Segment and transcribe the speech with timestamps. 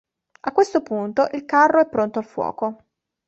[0.39, 2.85] A questo punto il carro è pronto al fuoco.